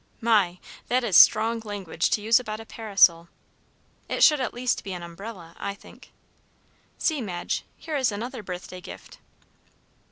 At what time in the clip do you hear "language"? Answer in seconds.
1.59-2.09